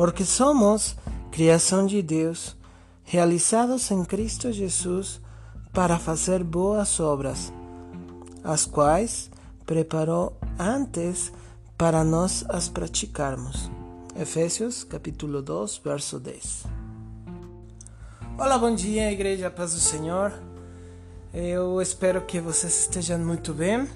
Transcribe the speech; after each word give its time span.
porque 0.00 0.24
somos 0.24 0.96
criação 1.30 1.84
de 1.84 2.00
Deus, 2.00 2.56
realizados 3.04 3.90
em 3.90 4.02
Cristo 4.02 4.50
Jesus 4.50 5.20
para 5.74 5.98
fazer 5.98 6.42
boas 6.42 6.98
obras, 6.98 7.52
as 8.42 8.64
quais 8.64 9.30
preparou 9.66 10.34
antes 10.58 11.30
para 11.76 12.02
nós 12.02 12.46
as 12.48 12.66
praticarmos. 12.66 13.70
Efésios 14.18 14.84
capítulo 14.84 15.42
2, 15.42 15.82
verso 15.84 16.18
10. 16.18 16.64
Olá, 18.38 18.56
bom 18.56 18.74
dia, 18.74 19.12
Igreja 19.12 19.50
Paz 19.50 19.74
do 19.74 19.80
Senhor. 19.80 20.32
Eu 21.34 21.78
espero 21.78 22.22
que 22.22 22.40
vocês 22.40 22.80
estejam 22.80 23.18
muito 23.18 23.52
bem. 23.52 23.86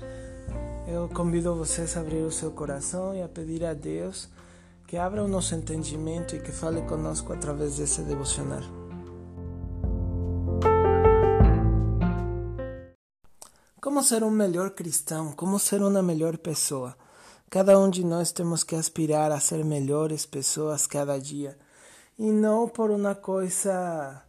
Eu 0.86 1.08
convido 1.08 1.54
vocês 1.54 1.96
a 1.96 2.00
abrir 2.00 2.24
o 2.24 2.30
seu 2.30 2.50
coração 2.50 3.14
e 3.14 3.22
a 3.22 3.26
pedir 3.26 3.64
a 3.64 3.72
Deus 3.72 4.28
que 4.86 4.96
abra 4.96 5.24
o 5.24 5.28
nosso 5.28 5.54
entendimento 5.54 6.36
e 6.36 6.40
que 6.40 6.52
fale 6.52 6.82
conosco 6.82 7.32
através 7.32 7.76
desse 7.76 8.02
devocional. 8.02 8.62
Como 13.80 14.02
ser 14.02 14.24
um 14.24 14.30
melhor 14.30 14.70
cristão? 14.70 15.32
Como 15.32 15.58
ser 15.58 15.82
uma 15.82 16.02
melhor 16.02 16.38
pessoa? 16.38 16.96
Cada 17.50 17.78
um 17.78 17.88
de 17.88 18.04
nós 18.04 18.32
temos 18.32 18.64
que 18.64 18.74
aspirar 18.74 19.30
a 19.30 19.38
ser 19.38 19.64
melhores 19.64 20.26
pessoas 20.26 20.86
cada 20.86 21.18
dia 21.18 21.56
e 22.18 22.30
não 22.30 22.68
por 22.68 22.90
uma 22.90 23.14
coisa 23.14 24.22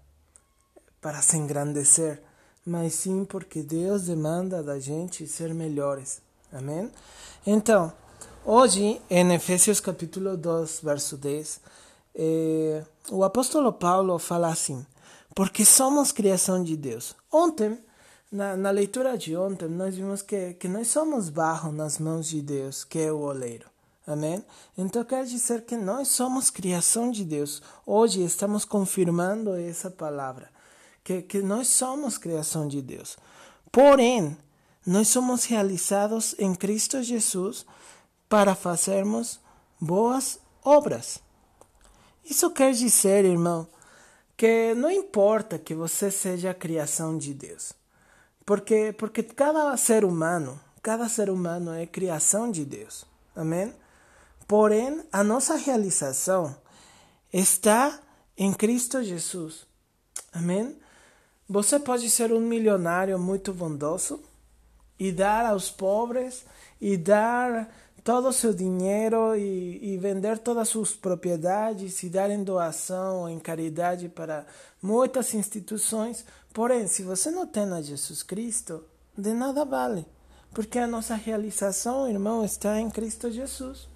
para 1.02 1.22
se 1.22 1.38
engrandecer, 1.38 2.22
mas 2.66 2.94
sim 2.95 3.26
porque 3.26 3.62
Deus 3.64 4.03
demanda 4.03 4.62
da 4.62 4.80
gente 4.80 5.28
ser 5.28 5.53
melhores. 5.53 6.22
Amém? 6.52 6.92
Então, 7.45 7.94
hoje, 8.45 9.02
em 9.09 9.34
Efésios 9.34 9.80
capítulo 9.80 10.38
2, 10.38 10.81
verso 10.83 11.17
10, 11.17 11.61
eh, 12.16 12.83
o 13.09 13.23
apóstolo 13.23 13.73
Paulo 13.73 14.17
fala 14.20 14.47
assim: 14.50 14.86
porque 15.36 15.66
somos 15.66 16.14
criação 16.14 16.64
de 16.64 16.78
Deus. 16.78 17.14
Ontem, 17.30 17.78
na, 18.31 18.55
na 18.55 18.72
leitura 18.72 19.17
de 19.17 19.36
ontem, 19.36 19.67
nós 19.67 19.95
vimos 19.95 20.22
que, 20.22 20.53
que 20.53 20.67
nós 20.70 20.88
somos 20.88 21.30
barro 21.30 21.73
nas 21.73 22.00
mãos 22.00 22.28
de 22.28 22.42
Deus, 22.42 22.86
que 22.86 23.00
é 23.00 23.11
o 23.11 23.20
oleiro. 23.20 23.70
Amém? 24.08 24.44
Então 24.77 25.03
quer 25.03 25.25
dizer 25.25 25.64
que 25.64 25.75
nós 25.75 26.08
somos 26.08 26.50
criação 26.50 27.11
de 27.11 27.25
Deus. 27.25 27.61
Hoje 27.86 28.23
estamos 28.23 28.64
confirmando 28.64 29.55
essa 29.55 29.89
palavra, 29.92 30.50
que, 31.03 31.22
que 31.23 31.42
nós 31.42 31.67
somos 31.67 32.17
criação 32.17 32.67
de 32.67 32.81
Deus. 32.81 33.17
Porém, 33.72 34.38
nós 34.86 35.08
somos 35.08 35.45
realizados 35.45 36.36
em 36.38 36.53
Cristo 36.53 37.02
Jesus 37.02 37.66
para 38.28 38.56
fazermos 38.56 39.40
boas 39.80 40.40
obras. 40.64 41.20
Isso 42.23 42.50
quer 42.52 42.73
dizer, 42.73 43.23
irmão, 43.23 43.67
que 44.36 44.73
não 44.73 44.90
importa 44.92 45.59
que 45.59 45.73
você 45.73 46.09
seja 46.12 46.52
a 46.52 46.56
criação 46.56 47.17
de 47.17 47.34
Deus, 47.34 47.73
porque 48.45 48.94
porque 48.98 49.23
cada 49.23 49.76
ser 49.78 50.04
humano, 50.04 50.59
cada 50.82 51.08
ser 51.08 51.30
humano 51.30 51.72
é 51.73 51.86
criação 51.86 52.52
de 52.52 52.66
Deus. 52.66 53.06
Amém? 53.36 53.73
Porém, 54.48 55.04
a 55.12 55.23
nossa 55.23 55.56
realização 55.56 56.56
está 57.32 58.00
em 58.38 58.54
Cristo 58.54 59.04
Jesus. 59.04 59.66
Amém? 60.32 60.78
Você 61.48 61.80
pode 61.80 62.10
ser 62.10 62.32
um 62.32 62.39
milionário 62.39 63.17
muito 63.20 63.54
bondoso, 63.54 64.22
e 65.00 65.12
dar 65.12 65.46
aos 65.46 65.70
pobres 65.70 66.46
e 66.80 66.98
dar 66.98 67.70
todo 68.04 68.28
o 68.28 68.34
seu 68.34 68.54
dinheiro 68.54 69.36
e, 69.36 69.94
e, 69.94 69.98
vender 69.98 70.38
todas 70.38 70.64
as 70.64 70.70
suas 70.70 70.94
propriedades 70.94 72.04
e 72.04 72.10
dar 72.10 72.30
em 72.30 72.44
doação, 72.44 73.28
em 73.28 73.40
caridade 73.40 74.08
para 74.08 74.46
muitas 74.80 75.34
instituições. 75.34 76.23
Porém, 76.54 76.86
se 76.86 77.02
você 77.02 77.32
não 77.32 77.48
tem 77.48 77.64
a 77.73 77.82
Jesus 77.82 78.22
Cristo, 78.22 78.84
de 79.17 79.34
nada 79.34 79.66
vale, 79.66 80.05
porque 80.54 80.78
a 80.78 80.86
nossa 80.86 81.16
realização, 81.16 82.08
irmão, 82.08 82.45
está 82.45 82.80
em 82.80 82.92
Cristo 82.92 83.32
Jesus. 83.32 83.89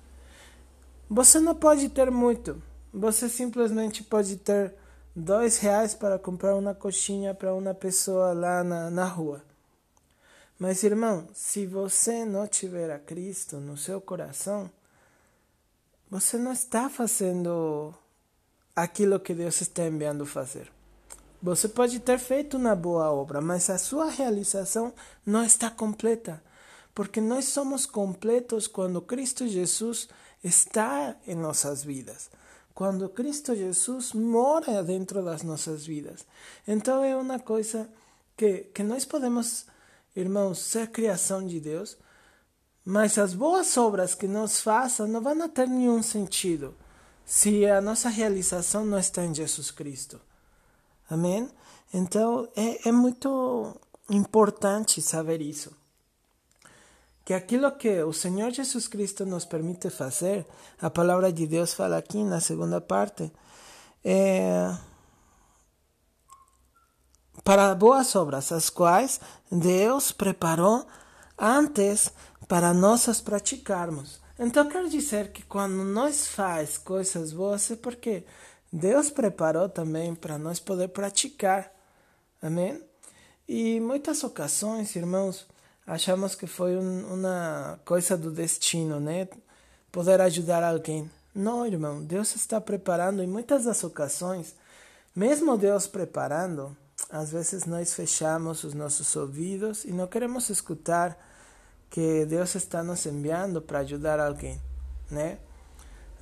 Você 1.08 1.40
não 1.40 1.54
pode 1.54 1.88
ter 1.90 2.10
muito, 2.10 2.62
você 2.92 3.30
simplesmente 3.30 4.04
pode 4.04 4.38
ter 4.38 4.74
dois 5.16 5.60
reais 5.60 5.94
para 5.94 6.18
comprar 6.18 6.56
uma 6.56 6.74
coxinha 6.74 7.36
para 7.36 7.54
uma 7.54 7.74
pessoa 7.76 8.34
lá 8.34 8.64
na, 8.64 8.90
na 8.90 9.06
rua. 9.06 9.49
Mas, 10.60 10.84
irmão, 10.84 11.26
se 11.34 11.66
você 11.66 12.26
não 12.26 12.46
tiver 12.46 12.92
a 12.92 13.00
Cristo 13.00 13.62
no 13.62 13.78
seu 13.78 14.02
coração, 14.02 14.70
você 16.12 16.38
não 16.38 16.52
está 16.52 16.90
fazendo 16.90 17.94
aquilo 18.76 19.22
que 19.22 19.34
Deus 19.34 19.62
está 19.62 19.86
enviando 19.86 20.26
fazer. 20.26 20.70
Você 21.42 21.70
pode 21.70 22.02
ter 22.02 22.20
feito 22.20 22.58
uma 22.58 22.76
boa 22.76 23.10
obra, 23.10 23.40
mas 23.40 23.70
a 23.70 23.78
sua 23.78 24.10
realização 24.10 24.94
não 25.26 25.44
está 25.46 25.72
completa. 25.72 26.44
Porque 26.94 27.22
nós 27.22 27.46
somos 27.46 27.86
completos 27.86 28.68
quando 28.68 29.02
Cristo 29.02 29.48
Jesus 29.48 30.10
está 30.44 31.16
em 31.26 31.36
nossas 31.36 31.86
vidas. 31.86 32.30
Quando 32.74 33.08
Cristo 33.08 33.56
Jesus 33.56 34.12
mora 34.12 34.84
dentro 34.84 35.24
das 35.24 35.42
nossas 35.42 35.86
vidas. 35.86 36.26
Então 36.68 37.02
é 37.02 37.16
uma 37.16 37.40
coisa 37.40 37.90
que, 38.36 38.66
que 38.74 38.84
nós 38.84 39.06
podemos 39.06 39.66
irmãos, 40.16 40.60
ser 40.60 40.88
criação 40.88 41.46
de 41.46 41.60
Deus, 41.60 41.98
mas 42.84 43.18
as 43.18 43.34
boas 43.34 43.78
obras 43.78 44.16
que 44.16 44.28
nós 44.28 44.62
façam 44.62 45.08
não 45.08 45.22
vão 45.22 45.48
ter 45.50 45.68
nenhum 45.68 46.02
sentido 46.02 46.76
se 47.26 47.66
a 47.68 47.80
nossa 47.80 48.10
realização 48.10 48.84
não 48.86 48.98
está 48.98 49.24
em 49.24 49.36
Jesus 49.36 49.70
Cristo. 49.70 50.20
Amém? 51.10 51.50
Então 51.94 52.48
é, 52.56 52.90
é 52.90 52.92
muito 52.92 53.80
importante 54.10 55.02
saber 55.02 55.42
isso. 55.42 55.72
Que 57.24 57.34
aquilo 57.34 57.72
que 57.74 58.02
o 58.02 58.12
Senhor 58.12 58.52
Jesus 58.52 58.88
Cristo 58.88 59.26
nos 59.26 59.46
permite 59.46 59.92
fazer, 59.92 60.48
a 60.82 60.90
palavra 60.90 61.32
de 61.32 61.46
Deus 61.46 61.76
fala 61.76 61.98
aqui 61.98 62.24
na 62.24 62.40
segunda 62.40 62.82
parte, 62.82 63.32
é 64.04 64.76
para 67.50 67.74
boas 67.74 68.16
obras, 68.16 68.52
as 68.52 68.70
quais 68.70 69.20
Deus 69.52 70.12
preparou 70.12 70.86
antes 71.36 72.14
para 72.48 72.76
nós 72.76 73.10
as 73.10 73.22
praticarmos. 73.22 74.22
Então 74.38 74.70
quer 74.70 74.88
dizer 74.88 75.32
que 75.32 75.42
quando 75.42 75.84
nós 75.84 76.28
faz 76.28 76.78
coisas 76.78 77.34
boas 77.34 77.72
é 77.72 77.76
porque 77.76 78.24
Deus 78.72 79.10
preparou 79.10 79.68
também 79.68 80.14
para 80.14 80.38
nós 80.38 80.60
poder 80.60 80.90
praticar. 80.90 81.72
Amém? 82.40 82.84
E 83.48 83.80
muitas 83.80 84.24
ocasiões, 84.24 84.96
irmãos, 84.96 85.48
achamos 85.88 86.36
que 86.36 86.46
foi 86.46 86.78
um, 86.78 87.16
uma 87.16 87.80
coisa 87.84 88.16
do 88.16 88.30
destino, 88.30 89.00
né? 89.00 89.28
Poder 89.92 90.22
ajudar 90.22 90.64
alguém. 90.64 91.10
Não, 91.34 91.66
irmão, 91.66 92.04
Deus 92.04 92.36
está 92.36 92.62
preparando 92.62 93.24
em 93.24 93.28
muitas 93.28 93.66
das 93.66 93.84
ocasiões, 93.84 94.56
mesmo 95.16 95.58
Deus 95.58 95.88
preparando, 95.88 96.78
às 97.10 97.32
vezes 97.32 97.66
nós 97.66 97.94
fechamos 97.94 98.64
os 98.64 98.74
nossos 98.74 99.16
ouvidos 99.16 99.86
e 99.86 99.92
não 99.92 100.08
queremos 100.08 100.50
escutar 100.50 101.18
que 101.90 102.26
Deus 102.26 102.54
está 102.56 102.84
nos 102.84 103.06
enviando 103.06 103.62
para 103.62 103.80
ajudar 103.80 104.20
alguém, 104.20 104.62
né? 105.10 105.40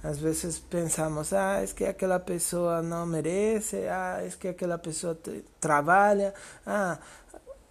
Às 0.04 0.20
vezes 0.20 0.60
pensamos, 0.60 1.34
ah, 1.34 1.62
é 1.62 1.68
que 1.68 1.84
aquela 1.84 2.20
pessoa 2.20 2.82
não 2.82 3.06
merece, 3.06 3.78
ah, 3.88 4.20
é 4.22 4.30
que 4.30 4.48
aquela 4.48 4.78
pessoa 4.78 5.18
trabalha, 5.60 6.34
ah, 6.66 7.00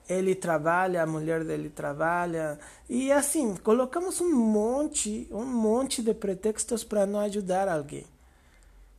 ele 0.09 0.34
trabalha, 0.34 1.03
a 1.03 1.06
mulher 1.06 1.45
dele 1.45 1.71
trabalha, 1.71 2.59
e 2.89 3.11
assim, 3.12 3.56
colocamos 3.56 4.21
um 4.21 4.34
monte, 4.34 5.28
um 5.30 5.45
monte 5.45 6.03
de 6.03 6.13
pretextos 6.13 6.84
para 6.84 7.07
não 7.07 7.21
ajudar 7.21 7.69
alguém. 7.69 8.07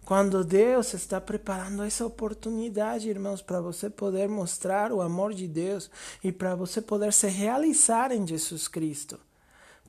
Quando 0.08 0.42
Deus 0.42 0.94
está 0.94 1.20
preparando 1.20 1.84
essa 1.84 2.06
oportunidade, 2.06 3.10
irmãos, 3.10 3.42
para 3.42 3.60
você 3.60 3.90
poder 3.90 4.30
mostrar 4.30 4.90
o 4.94 5.02
amor 5.02 5.34
de 5.34 5.50
Deus 5.50 5.92
e 6.24 6.32
para 6.32 6.56
você 6.56 6.82
poder 6.82 7.12
se 7.12 7.28
realizar 7.28 8.14
em 8.14 8.26
Jesus 8.26 8.70
Cristo. 8.70 9.20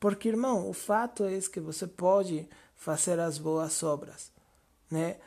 Porque, 0.01 0.29
irmão, 0.29 0.69
o 0.69 0.73
fato 0.73 1.23
é 1.23 1.39
que 1.39 1.61
você 1.61 1.87
pode 1.87 2.49
fazer 2.75 3.21
as 3.21 3.39
boas 3.39 3.81
obras, 3.85 4.33
né? 4.91 5.19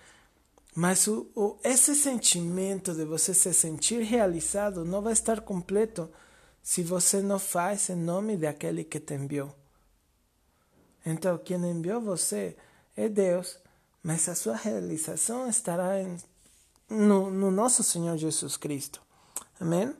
Mas 0.76 1.08
o, 1.08 1.32
o, 1.38 1.58
esse 1.64 1.96
sentimento 1.96 2.94
de 2.94 3.06
você 3.06 3.34
se 3.34 3.54
sentir 3.54 4.02
realizado 4.02 4.84
não 4.84 5.02
vai 5.02 5.14
estar 5.14 5.40
completo 5.40 6.12
se 6.62 6.84
você 6.84 7.22
não 7.22 7.40
faz 7.40 7.90
em 7.90 7.96
nome 7.96 8.36
daquele 8.36 8.84
que 8.84 9.00
te 9.00 9.14
enviou. 9.14 9.56
Então, 11.06 11.38
quem 11.38 11.56
enviou 11.56 12.02
você 12.02 12.58
é 12.98 13.08
Deus 13.08 13.61
mas 14.04 14.28
a 14.28 14.36
sua 14.36 14.56
realização 14.56 15.48
estará 15.48 16.02
em, 16.02 16.18
no, 16.90 17.30
no 17.30 17.52
nosso 17.52 17.84
Senhor 17.84 18.18
Jesus 18.18 18.58
Cristo. 18.58 19.02
Amém? 19.60 19.94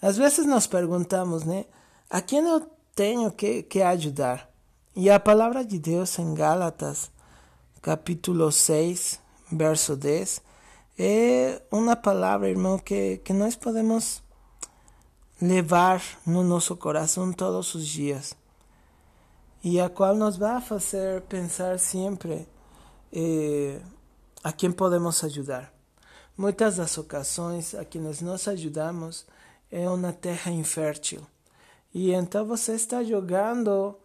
Às 0.00 0.16
vezes 0.16 0.46
nos 0.46 0.66
perguntamos, 0.66 1.44
né? 1.44 1.66
A 2.08 2.22
quem 2.22 2.40
eu 2.40 2.60
tenho 2.94 3.30
que, 3.30 3.62
que 3.62 3.82
ajudar? 3.82 4.50
E 4.96 5.10
a 5.10 5.20
palavra 5.20 5.64
de 5.64 5.78
Deus 5.78 6.18
em 6.18 6.34
Gálatas, 6.34 7.10
capítulo 7.82 8.50
6, 8.50 9.20
verso 9.52 9.94
10, 9.94 10.42
é 10.98 11.62
uma 11.70 11.94
palavra, 11.94 12.48
irmão, 12.48 12.78
que, 12.78 13.18
que 13.18 13.32
nós 13.32 13.54
podemos 13.54 14.22
levar 15.40 16.02
no 16.26 16.42
nosso 16.42 16.76
coração 16.76 17.32
todos 17.32 17.74
os 17.74 17.86
dias 17.86 18.34
e 19.62 19.80
a 19.80 19.88
qual 19.88 20.14
nos 20.14 20.36
vai 20.36 20.60
fazer 20.60 21.22
pensar 21.22 21.78
sempre 21.78 22.46
eh, 23.12 23.80
a 24.42 24.52
quem 24.52 24.72
podemos 24.72 25.22
ajudar. 25.24 25.72
Muitas 26.36 26.76
das 26.76 26.96
ocasiões 26.96 27.74
a 27.74 27.84
quienes 27.84 28.20
nós 28.22 28.48
ajudamos 28.48 29.26
é 29.70 29.88
uma 29.88 30.12
terra 30.12 30.50
infértil 30.50 31.26
e 31.92 32.12
então 32.12 32.46
você 32.46 32.74
está 32.74 33.02
jogando 33.02 33.96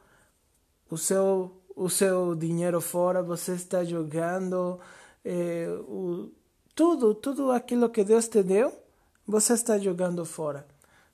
o 0.89 0.97
seu 0.97 1.61
o 1.75 1.89
seu 1.89 2.35
dinheiro 2.35 2.79
fora, 2.79 3.21
você 3.21 3.53
está 3.53 3.83
jogando 3.83 4.79
eh, 5.25 5.67
o, 5.89 6.31
tudo, 6.73 7.13
tudo 7.13 7.51
aquilo 7.51 7.89
que 7.89 8.03
Deus 8.03 8.29
te 8.29 8.41
deu, 8.41 8.71
você 9.27 9.53
está 9.53 9.77
jogando 9.77 10.23
fora, 10.25 10.65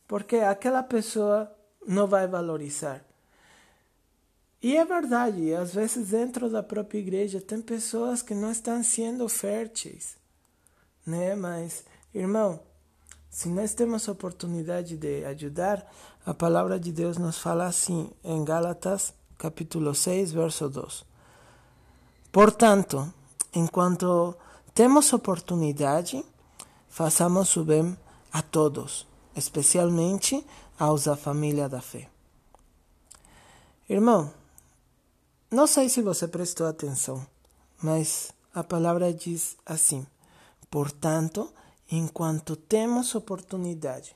porque 0.07 0.37
aquela 0.37 0.83
pessoa 0.83 1.51
não 1.87 2.05
vai 2.05 2.27
valorizar. 2.27 3.03
E 4.61 4.77
é 4.77 4.85
verdade, 4.85 5.53
às 5.53 5.73
vezes 5.73 6.09
dentro 6.09 6.49
da 6.49 6.61
própria 6.61 6.99
igreja 6.99 7.41
tem 7.41 7.61
pessoas 7.61 8.21
que 8.21 8.35
não 8.35 8.51
estão 8.51 8.83
sendo 8.83 9.27
férteis, 9.27 10.15
né? 11.05 11.33
Mas, 11.35 11.83
irmão, 12.13 12.59
se 13.27 13.49
nós 13.49 13.73
temos 13.73 14.07
a 14.07 14.11
oportunidade 14.11 14.97
de 14.97 15.25
ajudar, 15.25 15.89
a 16.23 16.33
palavra 16.33 16.79
de 16.79 16.91
Deus 16.91 17.17
nos 17.17 17.39
fala 17.39 17.65
assim 17.65 18.11
em 18.23 18.43
Gálatas 18.43 19.13
capítulo 19.41 19.95
6, 19.95 20.31
verso 20.33 20.69
2. 20.69 21.03
Portanto, 22.31 23.11
enquanto 23.55 24.35
temos 24.75 25.11
oportunidade, 25.11 26.23
façamos 26.87 27.55
o 27.57 27.65
bem 27.65 27.97
a 28.31 28.43
todos, 28.43 29.07
especialmente 29.35 30.45
aos 30.77 31.05
da 31.05 31.15
família 31.15 31.67
da 31.67 31.81
fé. 31.81 32.07
Irmão, 33.89 34.31
não 35.51 35.67
sei 35.67 35.89
se 35.89 36.01
você 36.01 36.29
prestou 36.29 36.65
atenção, 36.65 37.25
mas 37.83 38.31
a 38.53 38.63
palavra 38.63 39.13
diz 39.13 39.57
assim: 39.65 40.07
portanto, 40.69 41.51
enquanto 41.91 42.55
temos 42.55 43.13
oportunidade, 43.15 44.15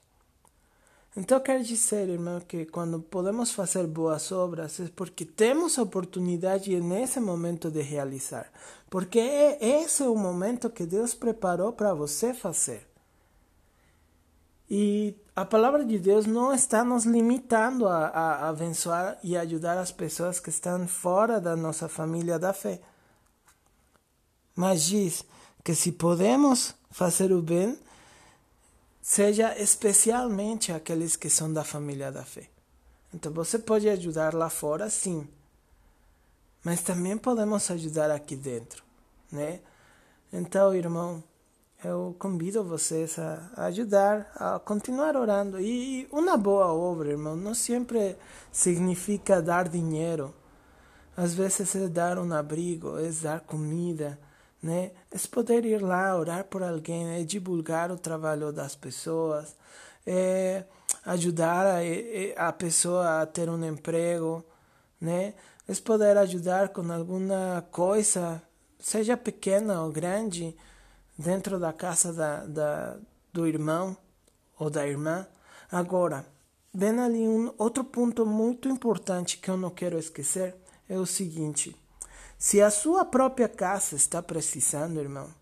então 1.18 1.40
quer 1.40 1.62
dizer, 1.62 2.10
irmão, 2.10 2.42
que 2.42 2.66
quando 2.66 3.02
podemos 3.02 3.52
fazer 3.52 3.86
boas 3.88 4.32
obras 4.32 4.80
é 4.80 4.90
porque 4.94 5.24
temos 5.26 5.78
oportunidade 5.78 6.78
nesse 6.82 7.20
momento 7.20 7.70
de 7.70 7.81
realizar. 7.81 8.52
Porque 8.90 9.20
é 9.20 9.81
esse 9.81 10.04
é 10.04 10.08
o 10.08 10.16
momento 10.16 10.70
que 10.70 10.86
Deus 10.86 11.14
preparou 11.14 11.72
para 11.72 11.94
você 11.94 12.34
fazer. 12.34 12.86
E 14.70 15.16
a 15.36 15.46
palavra 15.46 15.86
de 15.86 16.00
Deus 16.00 16.26
não 16.26 16.54
está 16.54 16.84
nos 16.84 17.06
limitando 17.06 17.88
a, 17.88 18.08
a 18.08 18.50
abençoar 18.50 19.18
e 19.24 19.38
ajudar 19.38 19.78
as 19.78 19.92
pessoas 19.92 20.40
que 20.40 20.50
estão 20.50 20.88
fora 20.88 21.40
da 21.40 21.56
nossa 21.56 21.88
família 21.88 22.40
da 22.40 22.54
fé. 22.54 22.80
Mas 24.56 24.84
diz 24.84 25.24
que 25.64 25.76
se 25.76 25.92
podemos 25.92 26.74
fazer 26.90 27.32
o 27.32 27.42
bem, 27.42 27.78
seja 29.02 29.56
especialmente 29.60 30.72
aqueles 30.72 31.16
que 31.16 31.30
são 31.30 31.52
da 31.52 31.64
família 31.64 32.12
da 32.12 32.24
fé. 32.24 32.50
Então 33.14 33.32
você 33.32 33.60
pode 33.60 33.88
ajudar 33.88 34.34
lá 34.34 34.50
fora, 34.50 34.90
sim, 34.90 35.28
mas 36.64 36.82
também 36.82 37.16
podemos 37.16 37.70
ajudar 37.70 38.10
aqui 38.10 38.36
dentro, 38.36 38.84
né? 39.32 39.60
Então, 40.34 40.74
irmão, 40.74 41.24
eu 41.86 42.16
convido 42.18 42.64
vocês 42.64 43.18
a 43.20 43.66
ajudar, 43.68 44.32
a 44.36 44.60
continuar 44.60 45.16
orando. 45.16 45.60
E 45.60 46.08
uma 46.12 46.36
boa 46.36 46.74
obra, 46.74 47.10
irmão, 47.12 47.36
não 47.36 47.54
sempre 47.54 48.18
significa 48.52 49.42
dar 49.42 49.70
dinheiro. 49.70 50.34
Às 51.16 51.36
vezes 51.36 51.76
é 51.76 51.88
dar 51.88 52.18
um 52.18 52.34
abrigo, 52.34 52.98
é 52.98 53.10
dar 53.22 53.40
comida, 53.42 54.20
né? 54.62 54.92
É 55.12 55.18
poder 55.30 55.64
ir 55.64 55.82
lá 55.82 56.18
orar 56.18 56.46
por 56.46 56.64
alguém, 56.64 57.20
é 57.20 57.24
divulgar 57.24 57.92
o 57.92 57.98
trabalho 57.98 58.52
das 58.52 58.76
pessoas, 58.76 59.56
é 60.06 60.64
ajudar 61.06 61.68
a, 61.68 62.48
a 62.48 62.52
pessoa 62.52 63.22
a 63.22 63.26
ter 63.28 63.48
um 63.48 63.64
emprego, 63.64 64.44
né? 65.00 65.36
É 65.68 65.76
poder 65.76 66.18
ajudar 66.18 66.70
com 66.70 66.92
alguma 66.92 67.64
coisa, 67.72 68.42
seja 68.80 69.16
pequena 69.16 69.81
ou 69.84 69.92
grande, 69.92 70.56
dentro 71.18 71.60
da 71.60 71.74
casa 71.74 72.14
da, 72.14 72.46
da, 72.46 72.98
do 73.32 73.48
irmão 73.48 73.96
ou 74.58 74.70
da 74.70 74.88
irmã. 74.88 75.28
Agora, 75.72 76.26
vem 76.74 77.00
ali 77.00 77.28
um 77.28 77.54
outro 77.58 77.84
ponto 77.84 78.26
muito 78.26 78.70
importante 78.70 79.38
que 79.38 79.50
eu 79.50 79.58
não 79.58 79.70
quero 79.70 79.98
esquecer, 79.98 80.56
é 80.88 80.98
o 80.98 81.06
seguinte 81.06 81.76
se 82.38 82.62
a 82.62 82.70
sua 82.70 83.06
própria 83.06 83.48
casa 83.48 83.96
está 83.96 84.22
precisando, 84.22 85.00
irmão, 85.00 85.34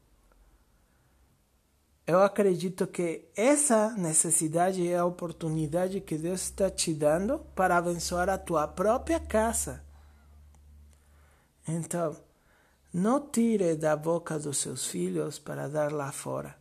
eu 2.06 2.22
acredito 2.22 2.86
que 2.86 3.26
essa 3.36 3.92
necessidade 3.98 4.88
é 4.88 4.98
a 4.98 5.06
oportunidade 5.06 6.02
que 6.02 6.18
Deus 6.18 6.44
está 6.44 6.70
te 6.70 6.94
dando 6.94 7.40
para 7.56 7.78
abençoar 7.78 8.30
a 8.30 8.38
tua 8.38 8.68
própria 8.68 9.20
casa. 9.20 9.84
Então, 11.68 12.16
não 12.94 13.20
tire 13.20 13.76
da 13.76 13.96
boca 13.96 14.38
dos 14.38 14.60
seus 14.60 14.86
filhos 14.86 15.40
para 15.40 15.68
dar 15.68 15.92
lá 15.92 16.12
fora. 16.12 16.56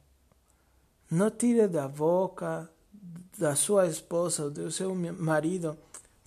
Não 1.10 1.30
tire 1.30 1.68
da 1.68 1.86
boca 1.86 2.68
da 3.38 3.54
sua 3.54 3.86
esposa 3.86 4.44
ou 4.44 4.50
do 4.50 4.70
seu 4.70 4.94
marido 4.94 5.76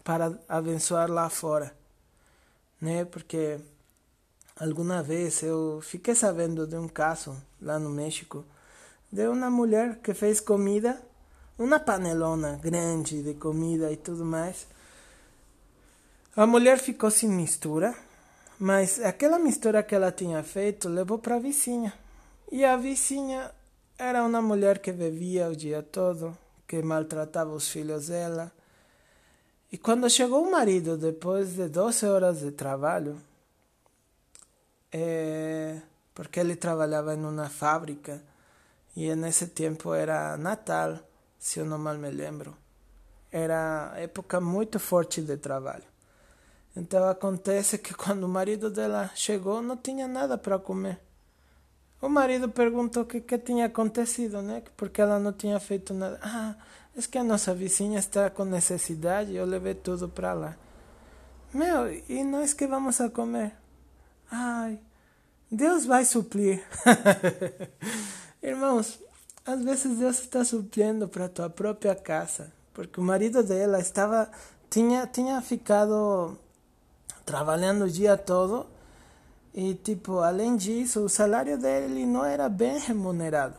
para 0.04 0.38
abençoar 0.48 1.10
lá 1.10 1.30
fora. 1.30 1.76
Né? 2.80 3.04
Porque 3.06 3.60
Alguma 4.58 5.04
vez 5.04 5.44
eu 5.44 5.82
fiquei 5.82 6.16
sabendo 6.16 6.66
de 6.66 6.78
um 6.78 6.88
caso 6.88 7.36
lá 7.62 7.78
no 7.78 7.90
México 7.90 8.46
de 9.12 9.28
uma 9.28 9.50
mulher 9.50 9.98
que 9.98 10.14
fez 10.14 10.40
comida, 10.40 10.98
uma 11.60 11.78
panelona 11.78 12.58
grande 12.64 13.22
de 13.22 13.34
comida 13.34 13.92
e 13.92 13.98
tudo 13.98 14.24
mais. 14.24 14.66
A 16.38 16.48
mulher 16.48 16.80
ficou 16.80 17.12
sem 17.12 17.30
mistura, 17.30 17.94
mas 18.60 19.00
aquela 19.00 19.38
mistura 19.38 19.84
que 19.84 19.96
ela 19.96 20.12
tinha 20.12 20.42
feito 20.44 20.88
levou 20.88 21.20
para 21.20 21.36
a 21.36 21.40
vizinha. 21.40 21.94
E 22.52 22.64
a 22.64 22.78
vizinha 22.78 23.52
era 23.98 24.24
uma 24.24 24.42
mulher 24.42 24.80
que 24.80 24.92
bebia 24.92 25.50
o 25.50 25.56
dia 25.56 25.84
todo, 25.84 26.38
que 26.68 26.82
maltratava 26.82 27.52
os 27.52 27.68
filhos 27.70 28.08
dela. 28.08 28.52
E 29.72 29.78
quando 29.78 30.10
chegou 30.10 30.44
o 30.44 30.52
marido, 30.52 30.98
depois 30.98 31.56
de 31.56 31.68
12 31.68 32.06
horas 32.06 32.40
de 32.40 32.52
trabalho, 32.52 33.20
é, 34.92 35.82
porque 36.14 36.40
ele 36.40 36.56
trabalhava 36.56 37.14
em 37.14 37.26
uma 37.26 37.50
fábrica 37.50 38.22
e 38.96 39.14
nesse 39.16 39.48
tempo 39.48 39.94
era 39.94 40.38
Natal, 40.38 41.00
se 41.38 41.60
eu 41.60 41.66
não 41.66 41.78
mal 41.78 41.98
me 41.98 42.10
lembro. 42.10 42.56
Era 43.32 43.92
época 43.98 44.40
muito 44.40 44.80
forte 44.80 45.22
de 45.22 45.36
trabalho. 45.36 45.95
Então 46.76 47.08
acontece 47.08 47.78
que 47.78 47.94
quando 47.94 48.26
o 48.26 48.30
marido 48.30 48.70
dela 48.70 49.10
chegou, 49.16 49.62
não 49.62 49.78
tinha 49.78 50.08
nada 50.08 50.38
para 50.38 50.60
comer. 50.60 51.00
O 52.02 52.10
marido 52.10 52.50
perguntou 52.50 53.04
o 53.04 53.06
que, 53.06 53.22
que 53.22 53.38
tinha 53.38 53.66
acontecido, 53.66 54.42
né? 54.42 54.62
Porque 54.76 55.02
ela 55.02 55.18
não 55.18 55.32
tinha 55.32 55.60
feito 55.60 55.94
nada. 55.94 56.20
Ah, 56.22 56.56
é 56.96 57.02
que 57.02 57.18
a 57.18 57.24
nossa 57.24 57.54
vizinha 57.54 57.98
está 58.00 58.30
com 58.30 58.46
necessidade, 58.46 59.34
eu 59.34 59.46
levei 59.46 59.74
tudo 59.74 60.08
para 60.10 60.34
lá. 60.34 60.58
Meu, 61.54 61.92
e 62.10 62.24
nós 62.24 62.54
que 62.54 62.68
vamos 62.68 63.00
a 63.00 63.10
comer? 63.10 63.54
Ai, 64.30 64.78
Deus 65.50 65.86
vai 65.86 66.04
suprir. 66.04 66.64
Irmãos, 68.44 69.00
às 69.46 69.64
vezes 69.64 69.98
Deus 69.98 70.20
está 70.20 70.44
suprindo 70.44 71.08
para 71.08 71.30
tua 71.30 71.50
própria 71.50 71.96
casa, 71.96 72.52
porque 72.74 73.00
o 73.00 73.04
marido 73.04 73.42
dela 73.42 73.80
estava 73.80 74.30
tinha 74.70 75.08
tinha 75.08 75.42
ficado 75.42 76.38
trabalhando 77.26 77.86
o 77.86 77.90
dia 77.90 78.16
todo 78.16 78.68
e 79.54 79.74
tipo, 79.74 80.20
além 80.20 80.56
disso, 80.56 81.02
o 81.02 81.10
salário 81.10 81.58
dele 81.58 82.06
não 82.06 82.26
era 82.26 82.50
bem 82.50 82.78
remunerado. 82.78 83.56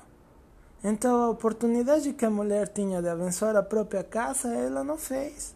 Então 0.85 1.25
a 1.25 1.31
oportunidade 1.31 2.13
que 2.13 2.25
a 2.25 2.31
mulher 2.31 2.69
tinha 2.69 3.01
de 3.01 3.09
abençoar 3.09 3.57
a 3.57 3.63
própria 3.63 4.05
casa, 4.05 4.55
ela 4.55 4.85
não 4.85 4.99
fez, 4.99 5.55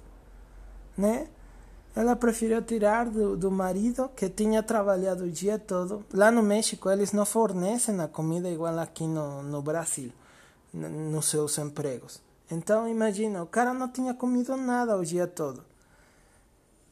né? 0.96 1.28
Ela 1.94 2.16
preferiu 2.16 2.62
tirar 2.62 3.06
do, 3.06 3.36
do 3.36 3.50
marido 3.50 4.08
que 4.16 4.28
tinha 4.28 4.62
trabalhado 4.62 5.24
o 5.24 5.30
dia 5.30 5.58
todo. 5.58 6.04
Lá 6.12 6.30
no 6.30 6.42
México, 6.42 6.88
eles 6.88 7.12
não 7.12 7.26
fornecem 7.26 8.00
a 8.00 8.08
comida 8.08 8.48
igual 8.48 8.78
aqui 8.78 9.06
no, 9.06 9.42
no 9.42 9.60
Brasil, 9.60 10.12
nos 10.72 11.26
seus 11.26 11.58
empregos. 11.58 12.22
Então, 12.50 12.88
imagina, 12.88 13.42
o 13.42 13.46
cara 13.46 13.74
não 13.74 13.88
tinha 13.88 14.14
comido 14.14 14.56
nada 14.56 14.96
o 14.96 15.04
dia 15.04 15.26
todo. 15.26 15.64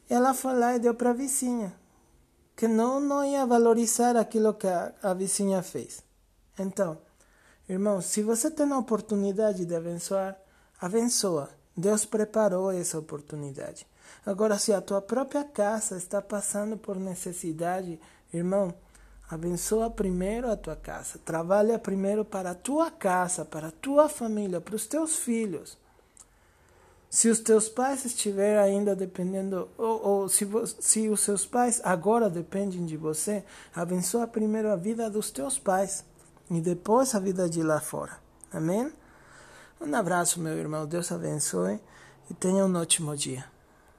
Ela 0.09 0.33
foi 0.33 0.55
lá 0.55 0.75
e 0.75 0.79
deu 0.79 0.95
para 0.95 1.11
a 1.11 1.13
vizinha, 1.13 1.71
que 2.55 2.67
não, 2.67 2.99
não 2.99 3.23
ia 3.23 3.45
valorizar 3.45 4.17
aquilo 4.17 4.55
que 4.55 4.67
a, 4.67 4.91
a 5.03 5.13
vizinha 5.13 5.61
fez. 5.61 6.03
Então, 6.57 6.97
irmão, 7.67 8.01
se 8.01 8.23
você 8.23 8.49
tem 8.49 8.71
a 8.71 8.77
oportunidade 8.79 9.65
de 9.65 9.75
abençoar, 9.75 10.35
abençoa. 10.81 11.49
Deus 11.77 12.05
preparou 12.05 12.71
essa 12.71 12.97
oportunidade. 12.97 13.87
Agora, 14.25 14.57
se 14.57 14.73
a 14.73 14.81
tua 14.81 15.01
própria 15.01 15.43
casa 15.43 15.95
está 15.95 16.21
passando 16.21 16.75
por 16.75 16.97
necessidade, 16.97 17.99
irmão, 18.33 18.73
abençoa 19.29 19.89
primeiro 19.89 20.51
a 20.51 20.57
tua 20.57 20.75
casa. 20.75 21.19
Trabalha 21.23 21.77
primeiro 21.77 22.25
para 22.25 22.51
a 22.51 22.55
tua 22.55 22.89
casa, 22.89 23.45
para 23.45 23.67
a 23.67 23.71
tua 23.71 24.09
família, 24.09 24.59
para 24.59 24.75
os 24.75 24.87
teus 24.87 25.17
filhos. 25.17 25.77
Se 27.09 27.27
os 27.27 27.39
teus 27.39 27.67
pais 27.67 28.05
estiverem 28.05 28.59
ainda 28.59 28.95
dependendo, 28.95 29.67
ou, 29.77 30.07
ou 30.07 30.29
se, 30.29 30.47
se 30.79 31.09
os 31.09 31.21
seus 31.21 31.43
pais 31.43 31.81
agora 31.83 32.29
dependem 32.29 32.85
de 32.85 32.95
você, 32.95 33.43
abençoa 33.73 34.27
primeiro 34.27 34.69
a 34.69 34.75
vida 34.75 35.09
dos 35.09 35.31
teus 35.31 35.57
pais 35.57 36.05
e 36.51 36.61
depois 36.61 37.15
a 37.15 37.19
vida 37.19 37.49
de 37.49 37.63
lá 37.63 37.79
fora. 37.81 38.19
Amém? 38.51 38.91
Um 39.81 39.95
abraço, 39.95 40.39
meu 40.39 40.53
irmão. 40.53 40.85
Deus 40.85 41.11
abençoe 41.11 41.79
e 42.29 42.33
tenha 42.35 42.63
um 42.63 42.75
ótimo 42.75 43.15
dia. 43.15 43.45